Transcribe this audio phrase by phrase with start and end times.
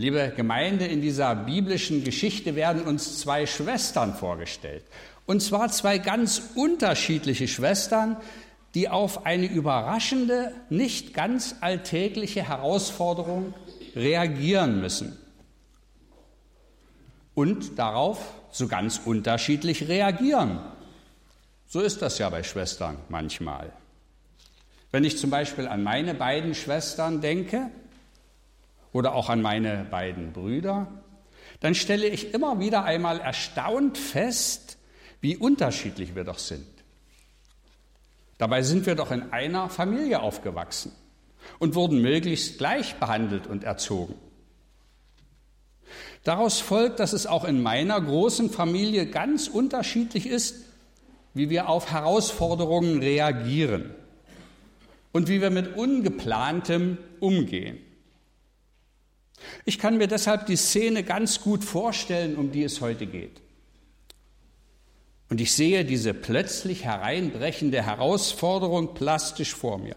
[0.00, 4.84] Liebe Gemeinde, in dieser biblischen Geschichte werden uns zwei Schwestern vorgestellt.
[5.26, 8.16] Und zwar zwei ganz unterschiedliche Schwestern,
[8.76, 13.54] die auf eine überraschende, nicht ganz alltägliche Herausforderung
[13.96, 15.18] reagieren müssen.
[17.34, 20.60] Und darauf so ganz unterschiedlich reagieren.
[21.66, 23.72] So ist das ja bei Schwestern manchmal.
[24.92, 27.68] Wenn ich zum Beispiel an meine beiden Schwestern denke
[28.92, 30.88] oder auch an meine beiden Brüder,
[31.60, 34.78] dann stelle ich immer wieder einmal erstaunt fest,
[35.20, 36.66] wie unterschiedlich wir doch sind.
[38.38, 40.92] Dabei sind wir doch in einer Familie aufgewachsen
[41.58, 44.14] und wurden möglichst gleich behandelt und erzogen.
[46.22, 50.56] Daraus folgt, dass es auch in meiner großen Familie ganz unterschiedlich ist,
[51.34, 53.94] wie wir auf Herausforderungen reagieren
[55.12, 57.78] und wie wir mit Ungeplantem umgehen.
[59.64, 63.40] Ich kann mir deshalb die Szene ganz gut vorstellen, um die es heute geht.
[65.30, 69.96] Und ich sehe diese plötzlich hereinbrechende Herausforderung plastisch vor mir.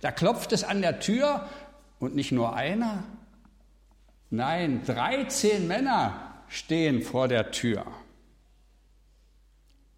[0.00, 1.48] Da klopft es an der Tür
[1.98, 3.04] und nicht nur einer,
[4.30, 7.84] nein, 13 Männer stehen vor der Tür.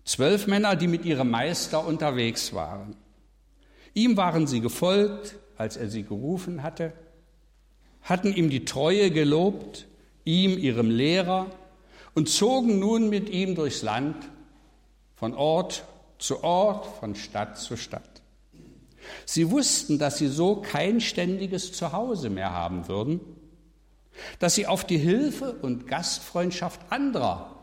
[0.04, 2.96] Zwölf Männer, die mit ihrem Meister unterwegs waren.
[3.92, 6.92] Ihm waren sie gefolgt, als er sie gerufen hatte,
[8.06, 9.86] hatten ihm die Treue gelobt,
[10.24, 11.46] ihm, ihrem Lehrer,
[12.14, 14.16] und zogen nun mit ihm durchs Land,
[15.16, 15.84] von Ort
[16.18, 18.22] zu Ort, von Stadt zu Stadt.
[19.24, 23.20] Sie wussten, dass sie so kein ständiges Zuhause mehr haben würden,
[24.38, 27.56] dass sie auf die Hilfe und Gastfreundschaft anderer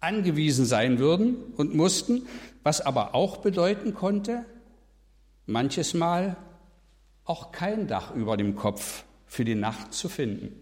[0.00, 2.26] angewiesen sein würden und mussten,
[2.64, 4.44] was aber auch bedeuten konnte,
[5.46, 6.36] manches Mal
[7.24, 10.54] auch kein Dach über dem Kopf für die Nacht zu finden.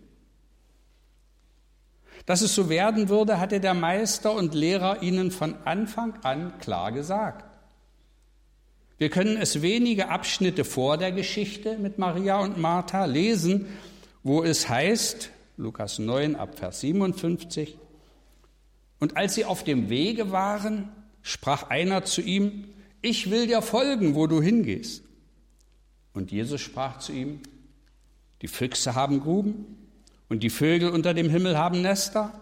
[2.25, 6.93] Dass es so werden würde, hatte der Meister und Lehrer ihnen von Anfang an klar
[6.93, 7.45] gesagt.
[8.97, 13.67] Wir können es wenige Abschnitte vor der Geschichte mit Maria und Martha lesen,
[14.23, 17.77] wo es heißt, Lukas 9 ab Vers 57,
[19.01, 22.67] und als sie auf dem Wege waren, sprach einer zu ihm,
[23.03, 25.03] ich will dir folgen, wo du hingehst.
[26.13, 27.41] Und Jesus sprach zu ihm,
[28.43, 29.77] die Füchse haben Gruben
[30.29, 32.33] und die Vögel unter dem Himmel haben Nester,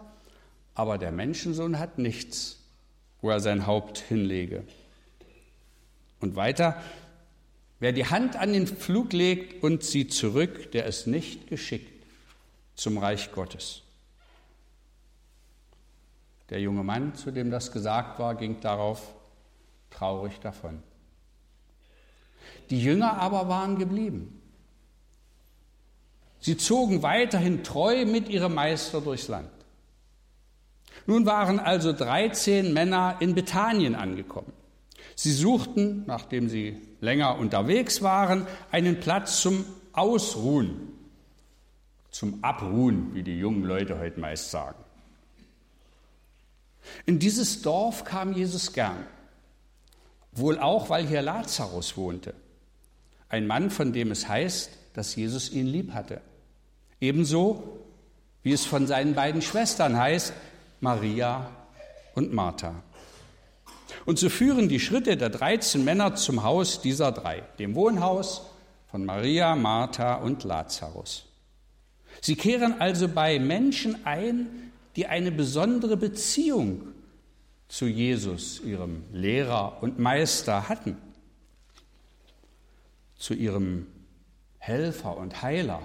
[0.74, 2.60] aber der Menschensohn hat nichts,
[3.20, 4.64] wo er sein Haupt hinlege.
[6.20, 6.80] Und weiter,
[7.80, 12.04] wer die Hand an den Flug legt und zieht zurück, der ist nicht geschickt
[12.74, 13.82] zum Reich Gottes.
[16.50, 19.14] Der junge Mann, zu dem das gesagt war, ging darauf
[19.90, 20.82] traurig davon.
[22.70, 24.40] Die Jünger aber waren geblieben.
[26.40, 29.50] Sie zogen weiterhin treu mit ihrem Meister durchs Land.
[31.06, 34.52] Nun waren also 13 Männer in Bethanien angekommen.
[35.14, 40.92] Sie suchten, nachdem sie länger unterwegs waren, einen Platz zum Ausruhen,
[42.10, 44.78] zum Abruhen, wie die jungen Leute heute meist sagen.
[47.04, 49.04] In dieses Dorf kam Jesus gern,
[50.32, 52.34] wohl auch, weil hier Lazarus wohnte,
[53.28, 56.20] ein Mann, von dem es heißt, dass Jesus ihn lieb hatte.
[57.00, 57.78] Ebenso
[58.42, 60.32] wie es von seinen beiden Schwestern heißt,
[60.80, 61.50] Maria
[62.14, 62.82] und Martha.
[64.06, 68.46] Und so führen die Schritte der 13 Männer zum Haus dieser drei, dem Wohnhaus
[68.90, 71.26] von Maria, Martha und Lazarus.
[72.20, 76.88] Sie kehren also bei Menschen ein, die eine besondere Beziehung
[77.68, 80.96] zu Jesus, ihrem Lehrer und Meister hatten,
[83.16, 83.86] zu ihrem
[84.58, 85.82] Helfer und Heiler.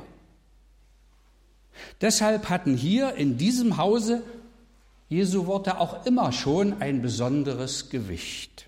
[2.02, 4.24] Deshalb hatten hier in diesem Hause
[5.10, 8.68] Jesu Worte auch immer schon ein besonderes Gewicht.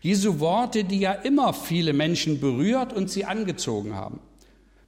[0.00, 4.20] Jesu Worte, die ja immer viele Menschen berührt und sie angezogen haben.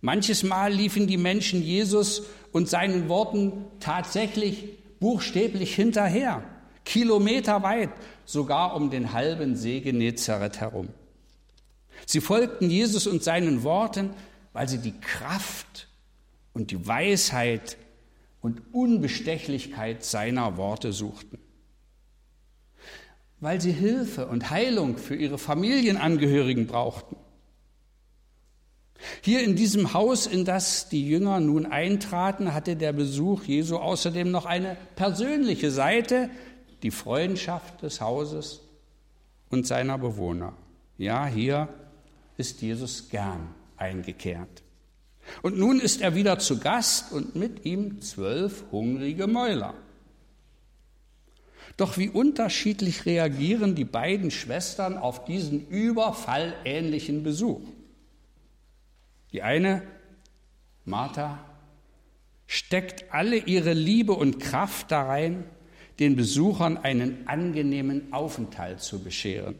[0.00, 2.22] Manches Mal liefen die Menschen Jesus
[2.53, 6.43] und seinen Worten tatsächlich buchstäblich hinterher,
[6.85, 7.91] kilometerweit,
[8.25, 10.88] sogar um den halben See Genezareth herum.
[12.06, 14.11] Sie folgten Jesus und seinen Worten,
[14.52, 15.86] weil sie die Kraft
[16.56, 17.76] und die Weisheit
[18.41, 21.38] und Unbestechlichkeit seiner Worte suchten.
[23.38, 27.17] Weil sie Hilfe und Heilung für ihre Familienangehörigen brauchten
[29.20, 34.31] hier in diesem Haus, in das die Jünger nun eintraten, hatte der Besuch Jesu außerdem
[34.31, 36.31] noch eine persönliche Seite,
[36.82, 38.61] die Freundschaft des Hauses
[39.50, 40.55] und seiner Bewohner.
[40.99, 41.69] Ja, hier
[42.37, 44.62] ist Jesus gern eingekehrt.
[45.43, 49.75] Und nun ist er wieder zu Gast und mit ihm zwölf hungrige Mäuler.
[51.76, 57.61] Doch wie unterschiedlich reagieren die beiden Schwestern auf diesen überfallähnlichen Besuch.
[59.32, 59.82] Die eine,
[60.84, 61.44] Martha,
[62.46, 65.44] steckt alle ihre Liebe und Kraft darein,
[65.99, 69.56] den Besuchern einen angenehmen Aufenthalt zu bescheren.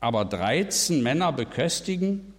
[0.00, 2.34] Aber 13 Männer beköstigen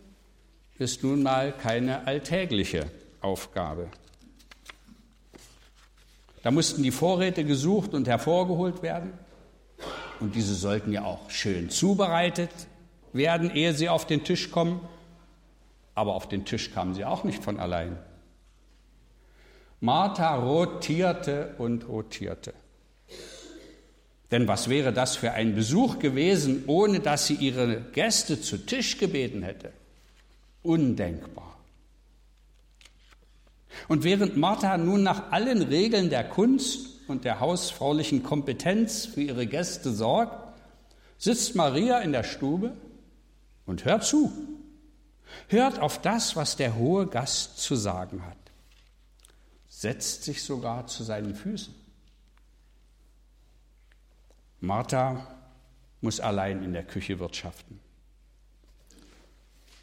[0.79, 2.89] ist nun mal keine alltägliche
[3.21, 3.89] Aufgabe.
[6.41, 9.13] Da mussten die Vorräte gesucht und hervorgeholt werden.
[10.19, 12.51] Und diese sollten ja auch schön zubereitet
[13.13, 14.81] werden, ehe sie auf den Tisch kommen.
[15.95, 17.97] Aber auf den Tisch kamen sie auch nicht von allein.
[19.79, 22.53] Martha rotierte und rotierte.
[24.31, 28.97] Denn was wäre das für ein Besuch gewesen, ohne dass sie ihre Gäste zu Tisch
[28.97, 29.71] gebeten hätte?
[30.63, 31.57] Undenkbar.
[33.87, 39.45] Und während Martha nun nach allen Regeln der Kunst und der hausfraulichen Kompetenz für ihre
[39.45, 40.53] Gäste sorgt,
[41.17, 42.73] sitzt Maria in der Stube
[43.65, 44.31] und hört zu,
[45.47, 48.37] hört auf das, was der hohe Gast zu sagen hat,
[49.67, 51.73] setzt sich sogar zu seinen Füßen.
[54.59, 55.27] Martha
[55.99, 57.79] muss allein in der Küche wirtschaften.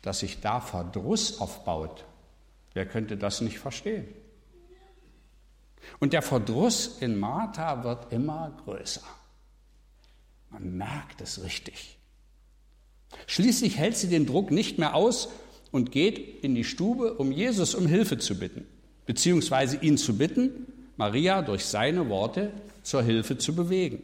[0.03, 2.05] Dass sich da Verdruss aufbaut,
[2.75, 4.07] Wer könnte das nicht verstehen?
[5.99, 9.03] Und der Verdruss in Martha wird immer größer.
[10.51, 11.97] Man merkt es richtig.
[13.27, 15.29] Schließlich hält sie den Druck nicht mehr aus
[15.73, 18.67] und geht in die Stube, um Jesus um Hilfe zu bitten,
[19.07, 20.67] beziehungsweise ihn zu bitten,
[20.97, 22.53] Maria durch seine Worte
[22.83, 24.03] zur Hilfe zu bewegen.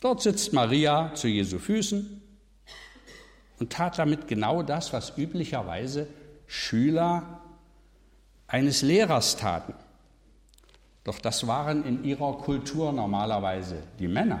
[0.00, 2.19] Dort sitzt Maria zu Jesu Füßen
[3.60, 6.08] und tat damit genau das, was üblicherweise
[6.46, 7.40] Schüler
[8.48, 9.74] eines Lehrers taten.
[11.04, 14.40] Doch das waren in ihrer Kultur normalerweise die Männer.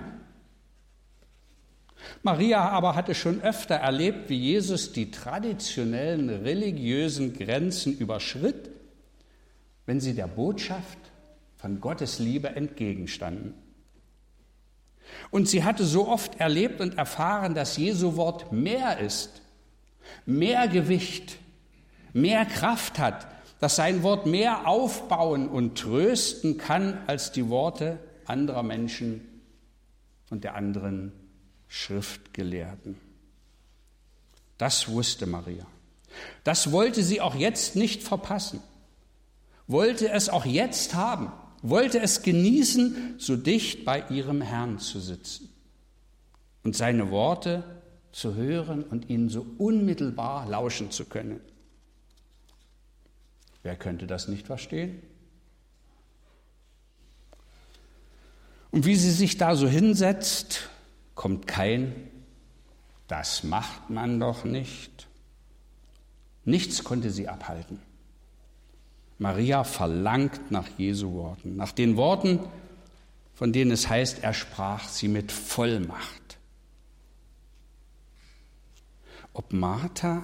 [2.22, 8.70] Maria aber hatte schon öfter erlebt, wie Jesus die traditionellen religiösen Grenzen überschritt,
[9.84, 10.98] wenn sie der Botschaft
[11.56, 13.54] von Gottes Liebe entgegenstanden.
[15.30, 19.42] Und sie hatte so oft erlebt und erfahren, dass Jesu Wort mehr ist,
[20.26, 21.38] mehr Gewicht,
[22.12, 23.26] mehr Kraft hat,
[23.60, 29.26] dass sein Wort mehr aufbauen und trösten kann als die Worte anderer Menschen
[30.30, 31.12] und der anderen
[31.68, 32.96] Schriftgelehrten.
[34.58, 35.66] Das wusste Maria.
[36.42, 38.60] Das wollte sie auch jetzt nicht verpassen,
[39.66, 45.48] wollte es auch jetzt haben, wollte es genießen, so dicht bei ihrem Herrn zu sitzen
[46.62, 47.64] und seine Worte
[48.12, 51.40] zu hören und ihnen so unmittelbar lauschen zu können.
[53.62, 55.02] Wer könnte das nicht verstehen?
[58.70, 60.70] Und wie sie sich da so hinsetzt,
[61.14, 61.94] kommt kein,
[63.08, 65.08] das macht man doch nicht.
[66.44, 67.80] Nichts konnte sie abhalten.
[69.20, 72.40] Maria verlangt nach Jesu Worten, nach den Worten,
[73.34, 76.38] von denen es heißt, er sprach sie mit Vollmacht.
[79.34, 80.22] Ob Martha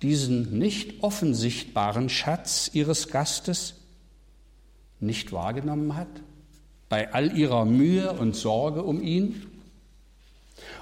[0.00, 3.74] diesen nicht offensichtbaren Schatz ihres Gastes
[4.98, 6.08] nicht wahrgenommen hat,
[6.88, 9.46] bei all ihrer Mühe und Sorge um ihn?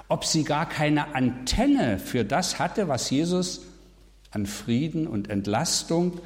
[0.07, 3.63] Ob sie gar keine Antenne für das hatte, was Jesus
[4.31, 6.21] an Frieden und Entlastung,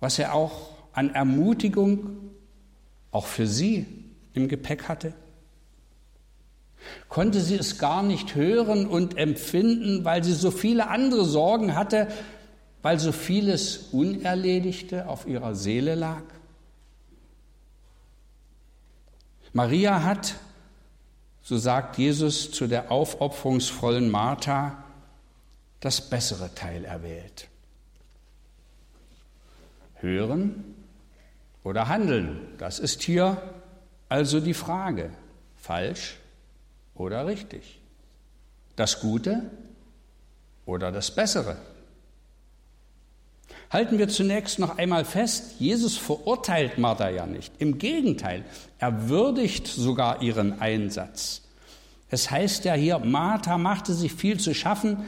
[0.00, 2.30] was er auch an Ermutigung
[3.10, 3.86] auch für sie
[4.34, 5.14] im Gepäck hatte?
[7.08, 12.08] konnte sie es gar nicht hören und empfinden, weil sie so viele andere Sorgen hatte,
[12.82, 16.22] weil so vieles Unerledigte auf ihrer Seele lag?
[19.52, 20.34] Maria hat,
[21.42, 24.84] so sagt Jesus zu der aufopferungsvollen Martha,
[25.80, 27.48] das bessere Teil erwählt.
[30.00, 30.64] Hören
[31.64, 33.36] oder handeln, das ist hier
[34.08, 35.10] also die Frage.
[35.56, 36.16] Falsch
[36.94, 37.80] oder richtig?
[38.76, 39.50] Das Gute
[40.64, 41.56] oder das Bessere?
[43.70, 47.52] Halten wir zunächst noch einmal fest, Jesus verurteilt Martha ja nicht.
[47.58, 48.44] Im Gegenteil,
[48.78, 51.42] er würdigt sogar ihren Einsatz.
[52.08, 55.04] Es heißt ja hier, Martha machte sich viel zu schaffen.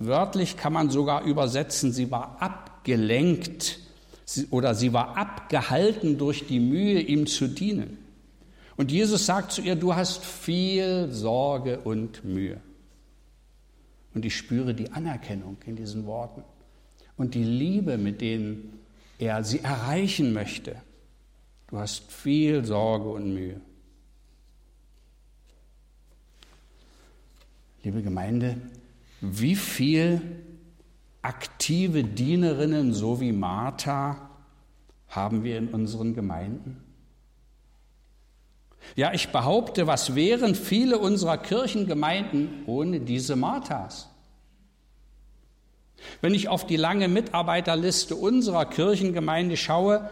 [0.00, 3.78] Wörtlich kann man sogar übersetzen, sie war abgelenkt
[4.50, 7.98] oder sie war abgehalten durch die Mühe, ihm zu dienen.
[8.76, 12.60] Und Jesus sagt zu ihr, du hast viel Sorge und Mühe.
[14.14, 16.42] Und ich spüre die Anerkennung in diesen Worten.
[17.16, 18.80] und die Liebe, mit denen
[19.18, 20.76] er sie erreichen möchte.
[21.68, 23.60] Du hast viel Sorge und Mühe.
[27.84, 28.56] Liebe Gemeinde,
[29.20, 30.20] wie viel
[31.22, 34.30] aktive Dienerinnen, so wie Martha,
[35.08, 36.82] haben wir in unseren Gemeinden?
[38.96, 44.08] Ja, ich behaupte, was wären viele unserer Kirchengemeinden ohne diese Marthas?
[46.20, 50.10] Wenn ich auf die lange Mitarbeiterliste unserer Kirchengemeinde schaue,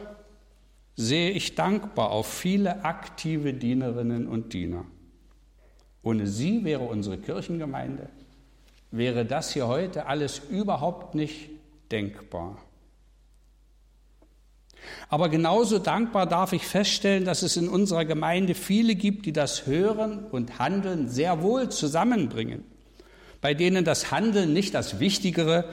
[0.96, 4.84] sehe ich dankbar auf viele aktive Dienerinnen und Diener.
[6.02, 8.08] Ohne sie wäre unsere Kirchengemeinde,
[8.90, 11.50] wäre das hier heute alles überhaupt nicht
[11.90, 12.58] denkbar.
[15.08, 19.66] Aber genauso dankbar darf ich feststellen, dass es in unserer Gemeinde viele gibt, die das
[19.66, 22.64] Hören und Handeln sehr wohl zusammenbringen,
[23.40, 25.64] bei denen das Handeln nicht das Wichtigere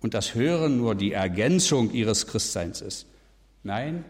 [0.00, 3.06] und das Hören nur die Ergänzung ihres Christseins ist.
[3.62, 4.04] Nein,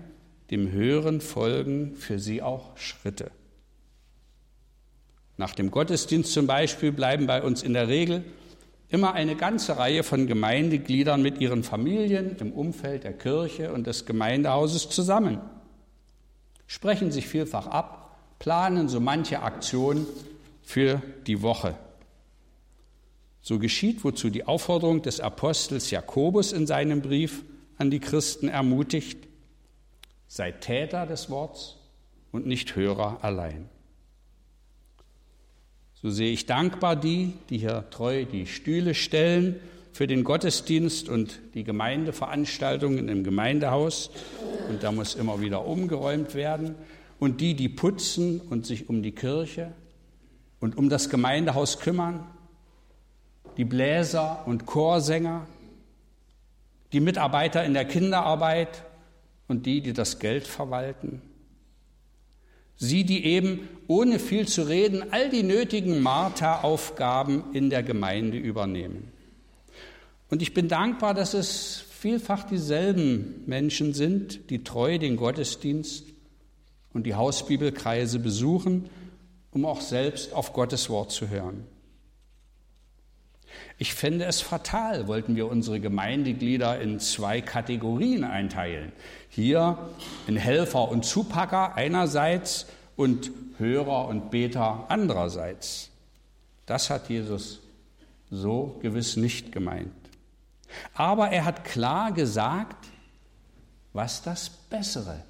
[0.50, 3.30] dem Hören folgen für sie auch Schritte.
[5.36, 8.24] Nach dem Gottesdienst zum Beispiel bleiben bei uns in der Regel
[8.88, 14.04] immer eine ganze Reihe von Gemeindegliedern mit ihren Familien im Umfeld der Kirche und des
[14.04, 15.40] Gemeindehauses zusammen,
[16.66, 20.06] sprechen sich vielfach ab, planen so manche Aktion
[20.62, 21.74] für die Woche.
[23.40, 27.42] So geschieht, wozu die Aufforderung des Apostels Jakobus in seinem Brief
[27.78, 29.26] an die Christen ermutigt,
[30.28, 31.78] seid Täter des Worts
[32.30, 33.68] und nicht Hörer allein.
[36.02, 39.61] So sehe ich dankbar die, die hier treu die Stühle stellen
[39.92, 44.11] für den Gottesdienst und die Gemeindeveranstaltungen im Gemeindehaus.
[44.68, 46.75] Und da muss immer wieder umgeräumt werden.
[47.21, 49.73] Und die, die putzen und sich um die Kirche
[50.59, 52.26] und um das Gemeindehaus kümmern.
[53.56, 55.47] Die Bläser und Chorsänger.
[56.92, 58.82] Die Mitarbeiter in der Kinderarbeit
[59.47, 61.23] und die, die das Geld verwalten.
[62.76, 69.12] Sie, die eben ohne viel zu reden all die nötigen Martha-Aufgaben in der Gemeinde übernehmen.
[70.31, 76.07] Und ich bin dankbar, dass es vielfach dieselben Menschen sind, die treu den Gottesdienst
[76.93, 78.88] und die Hausbibelkreise besuchen,
[79.50, 81.64] um auch selbst auf Gottes Wort zu hören.
[83.78, 88.92] Ich fände es fatal, wollten wir unsere Gemeindeglieder in zwei Kategorien einteilen.
[89.28, 89.76] Hier
[90.26, 92.66] in Helfer und Zupacker einerseits
[92.97, 95.90] und Hörer und Beter andererseits.
[96.66, 97.61] Das hat Jesus
[98.30, 99.92] so gewiss nicht gemeint.
[100.94, 102.87] Aber er hat klar gesagt,
[103.92, 105.23] was das Bessere,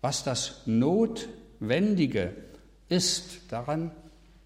[0.00, 2.34] was das Notwendige
[2.88, 3.40] ist.
[3.48, 3.90] Daran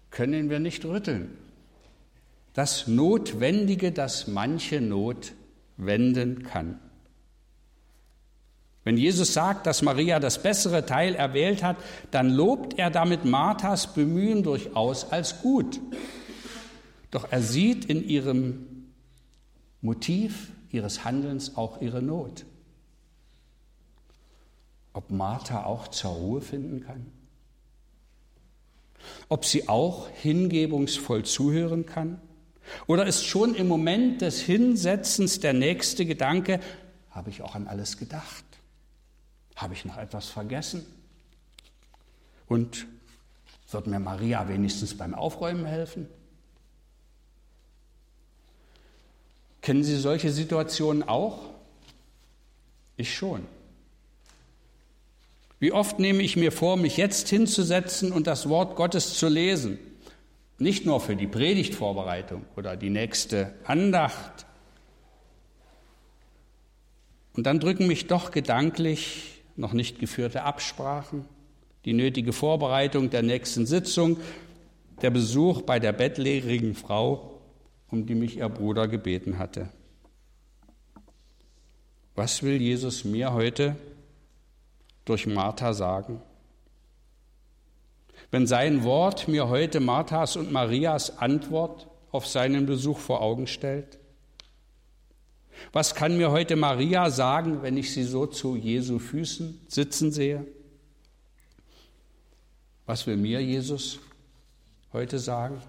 [0.09, 1.37] können wir nicht rütteln
[2.59, 5.31] das Notwendige, das manche Not
[5.77, 6.77] wenden kann.
[8.83, 11.77] Wenn Jesus sagt, dass Maria das bessere Teil erwählt hat,
[12.11, 15.79] dann lobt er damit Marthas Bemühen durchaus als gut.
[17.11, 18.89] Doch er sieht in ihrem
[19.79, 22.45] Motiv ihres Handelns auch ihre Not.
[24.91, 27.05] Ob Martha auch zur Ruhe finden kann?
[29.29, 32.19] Ob sie auch hingebungsvoll zuhören kann?
[32.87, 36.59] Oder ist schon im Moment des Hinsetzens der nächste Gedanke,
[37.11, 38.43] habe ich auch an alles gedacht?
[39.55, 40.85] Habe ich noch etwas vergessen?
[42.47, 42.87] Und
[43.71, 46.07] wird mir Maria wenigstens beim Aufräumen helfen?
[49.61, 51.41] Kennen Sie solche Situationen auch?
[52.97, 53.45] Ich schon.
[55.59, 59.77] Wie oft nehme ich mir vor, mich jetzt hinzusetzen und das Wort Gottes zu lesen?
[60.59, 64.45] Nicht nur für die Predigtvorbereitung oder die nächste Andacht.
[67.33, 71.25] Und dann drücken mich doch gedanklich noch nicht geführte Absprachen,
[71.85, 74.17] die nötige Vorbereitung der nächsten Sitzung,
[75.01, 77.39] der Besuch bei der bettlehrigen Frau,
[77.89, 79.69] um die mich ihr Bruder gebeten hatte.
[82.15, 83.77] Was will Jesus mir heute
[85.05, 86.21] durch Martha sagen?
[88.31, 93.99] Wenn sein Wort mir heute Marthas und Marias Antwort auf seinen Besuch vor Augen stellt?
[95.73, 100.45] Was kann mir heute Maria sagen, wenn ich sie so zu Jesu Füßen sitzen sehe?
[102.85, 103.99] Was will mir Jesus
[104.93, 105.61] heute sagen?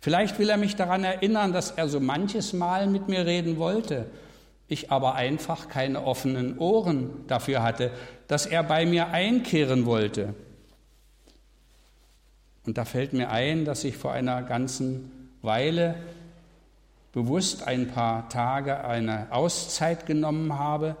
[0.00, 4.06] Vielleicht will er mich daran erinnern, dass er so manches Mal mit mir reden wollte,
[4.68, 7.92] ich aber einfach keine offenen Ohren dafür hatte,
[8.26, 10.34] dass er bei mir einkehren wollte,
[12.64, 15.10] und da fällt mir ein, dass ich vor einer ganzen
[15.42, 15.96] Weile
[17.12, 20.96] bewusst ein paar Tage eine Auszeit genommen habe.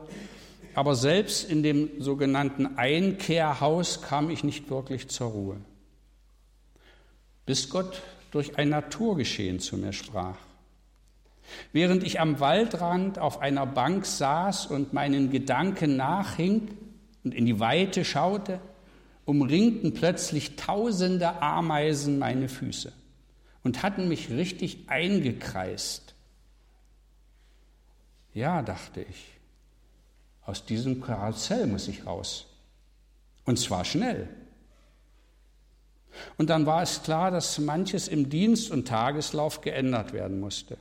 [0.74, 5.56] Aber selbst in dem sogenannten Einkehrhaus kam ich nicht wirklich zur Ruhe,
[7.46, 10.38] bis Gott durch ein Naturgeschehen zu mir sprach.
[11.72, 16.68] Während ich am Waldrand auf einer Bank saß und meinen Gedanken nachhing
[17.24, 18.58] und in die Weite schaute,
[19.24, 22.92] umringten plötzlich tausende Ameisen meine Füße
[23.62, 26.14] und hatten mich richtig eingekreist.
[28.34, 29.26] Ja, dachte ich,
[30.44, 32.46] aus diesem Karussell muss ich raus.
[33.44, 34.28] Und zwar schnell.
[36.36, 40.76] Und dann war es klar, dass manches im Dienst und Tageslauf geändert werden musste.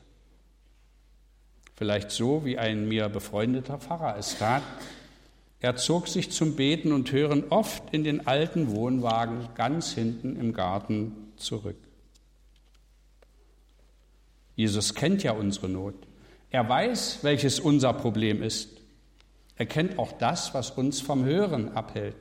[1.75, 4.62] Vielleicht so, wie ein mir befreundeter Pfarrer es tat.
[5.61, 10.53] Er zog sich zum Beten und Hören oft in den alten Wohnwagen ganz hinten im
[10.53, 11.77] Garten zurück.
[14.55, 15.93] Jesus kennt ja unsere Not.
[16.49, 18.69] Er weiß, welches unser Problem ist.
[19.55, 22.17] Er kennt auch das, was uns vom Hören abhält.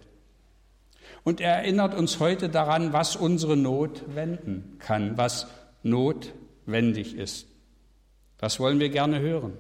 [1.25, 5.47] Und er erinnert uns heute daran, was unsere Not wenden kann, was
[5.83, 7.47] notwendig ist.
[8.37, 9.55] Das wollen wir gerne hören.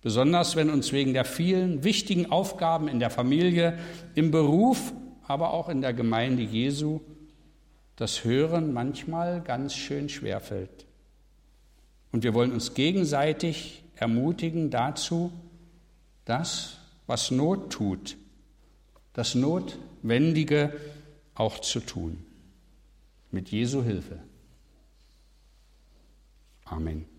[0.00, 3.78] Besonders wenn uns wegen der vielen wichtigen Aufgaben in der Familie,
[4.14, 4.92] im Beruf,
[5.26, 7.00] aber auch in der Gemeinde Jesu
[7.96, 10.86] das Hören manchmal ganz schön schwerfällt.
[12.12, 15.32] Und wir wollen uns gegenseitig ermutigen dazu,
[16.24, 16.78] das,
[17.08, 18.16] was Not tut,
[19.14, 20.74] das Notwendige
[21.34, 22.24] auch zu tun.
[23.32, 24.20] Mit Jesu Hilfe.
[26.64, 27.17] Amen.